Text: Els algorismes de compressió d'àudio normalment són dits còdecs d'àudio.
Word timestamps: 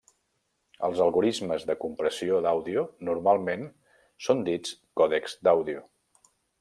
Els 0.87 1.01
algorismes 1.07 1.65
de 1.71 1.75
compressió 1.83 2.39
d'àudio 2.45 2.85
normalment 3.09 3.67
són 4.29 4.43
dits 4.49 4.75
còdecs 5.03 5.37
d'àudio. 5.49 5.85